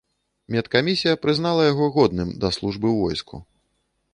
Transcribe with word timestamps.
Медкамісія 0.53 1.19
прызнала 1.25 1.67
яго 1.71 1.85
годным 1.99 2.33
да 2.45 2.51
службы 2.59 2.87
ў 2.93 2.97
войску. 3.07 3.35